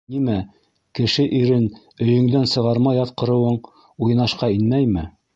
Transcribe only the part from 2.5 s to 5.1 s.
сығармай яткырыуың уйнашҡа инмәйме?!